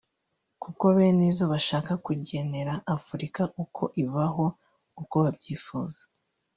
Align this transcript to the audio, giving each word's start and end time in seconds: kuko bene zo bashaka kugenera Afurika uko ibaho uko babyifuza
kuko 0.63 0.83
bene 0.95 1.27
zo 1.37 1.45
bashaka 1.51 1.91
kugenera 2.05 2.73
Afurika 2.95 3.41
uko 3.63 3.83
ibaho 4.03 4.45
uko 5.01 5.15
babyifuza 5.23 6.01